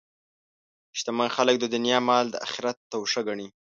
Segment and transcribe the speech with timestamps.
[0.97, 3.47] شتمن خلک د دنیا مال د آخرت توښه ګڼي.